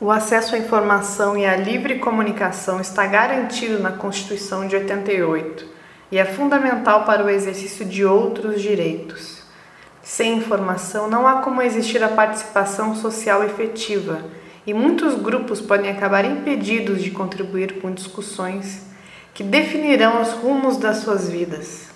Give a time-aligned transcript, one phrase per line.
[0.00, 5.66] O acesso à informação e à livre comunicação está garantido na Constituição de 88
[6.10, 9.42] e é fundamental para o exercício de outros direitos.
[10.02, 14.24] Sem informação, não há como existir a participação social efetiva
[14.66, 18.86] e muitos grupos podem acabar impedidos de contribuir com discussões
[19.34, 21.90] que definirão os rumos das suas vidas.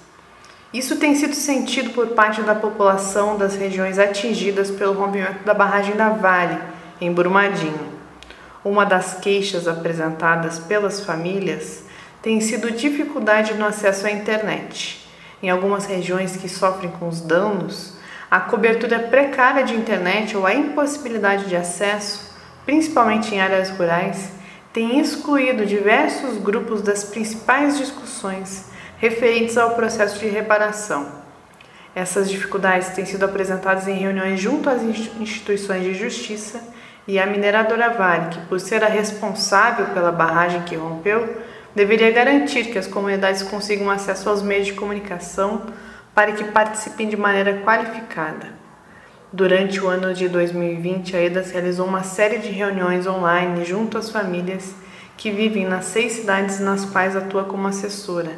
[0.74, 5.96] Isso tem sido sentido por parte da população das regiões atingidas pelo rompimento da barragem
[5.96, 6.58] da Vale,
[7.04, 7.92] em Brumadinho.
[8.64, 11.84] Uma das queixas apresentadas pelas famílias
[12.22, 15.06] tem sido dificuldade no acesso à internet.
[15.42, 17.94] Em algumas regiões que sofrem com os danos,
[18.30, 24.30] a cobertura precária de internet ou a impossibilidade de acesso, principalmente em áreas rurais,
[24.72, 28.64] tem excluído diversos grupos das principais discussões
[28.96, 31.23] referentes ao processo de reparação.
[31.94, 36.60] Essas dificuldades têm sido apresentadas em reuniões junto às instituições de justiça
[37.06, 41.36] e a mineradora Vale, que por ser a responsável pela barragem que rompeu,
[41.74, 45.62] deveria garantir que as comunidades consigam acesso aos meios de comunicação
[46.14, 48.64] para que participem de maneira qualificada.
[49.32, 54.08] Durante o ano de 2020, a EDAS realizou uma série de reuniões online junto às
[54.08, 54.74] famílias
[55.16, 58.30] que vivem nas seis cidades nas quais atua como assessora.